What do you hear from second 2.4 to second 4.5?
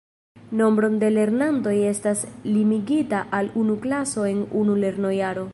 limigita al unu klaso en